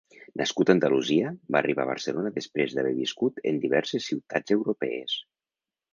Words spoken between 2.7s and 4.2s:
d'haver viscut en diverses